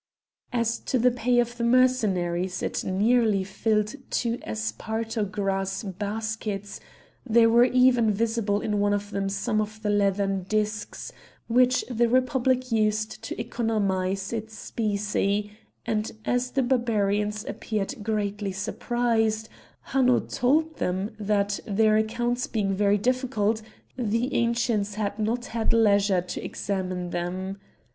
As 0.51 0.79
to 0.79 0.97
the 0.97 1.11
pay 1.11 1.37
of 1.37 1.57
the 1.57 1.63
Mercenaries 1.63 2.63
it 2.63 2.83
nearly 2.83 3.43
filled 3.43 3.93
two 4.09 4.39
esparto 4.39 5.23
grass 5.29 5.83
baskets; 5.83 6.79
there 7.23 7.51
were 7.51 7.65
even 7.65 8.09
visible 8.09 8.61
in 8.61 8.79
one 8.79 8.95
of 8.95 9.11
them 9.11 9.29
some 9.29 9.61
of 9.61 9.79
the 9.83 9.91
leathern 9.91 10.41
discs 10.49 11.11
which 11.45 11.85
the 11.87 12.09
Republic 12.09 12.71
used 12.71 13.21
to 13.23 13.39
economise 13.39 14.33
its 14.33 14.57
specie; 14.57 15.51
and 15.85 16.13
as 16.25 16.49
the 16.49 16.63
Barbarians 16.63 17.45
appeared 17.45 17.93
greatly 18.03 18.51
surprised, 18.51 19.49
Hanno 19.93 20.21
told 20.21 20.77
them 20.77 21.11
that, 21.19 21.59
their 21.67 21.95
accounts 21.95 22.47
being 22.47 22.73
very 22.73 22.97
difficult, 22.97 23.61
the 23.95 24.33
Ancients 24.33 24.95
had 24.95 25.19
not 25.19 25.45
had 25.53 25.73
leisure 25.73 26.21
to 26.21 26.43
examine 26.43 27.11
them. 27.11 27.59